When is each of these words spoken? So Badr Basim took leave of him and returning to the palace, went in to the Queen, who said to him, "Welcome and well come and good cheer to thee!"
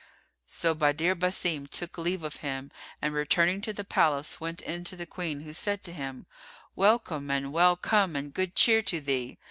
So 0.47 0.73
Badr 0.73 1.13
Basim 1.13 1.67
took 1.69 1.95
leave 1.95 2.23
of 2.23 2.37
him 2.37 2.71
and 3.03 3.13
returning 3.13 3.61
to 3.61 3.71
the 3.71 3.83
palace, 3.83 4.41
went 4.41 4.63
in 4.63 4.83
to 4.85 4.95
the 4.95 5.05
Queen, 5.05 5.41
who 5.41 5.53
said 5.53 5.83
to 5.83 5.93
him, 5.93 6.25
"Welcome 6.75 7.29
and 7.29 7.53
well 7.53 7.75
come 7.75 8.15
and 8.15 8.33
good 8.33 8.55
cheer 8.55 8.81
to 8.81 8.99
thee!" 8.99 9.37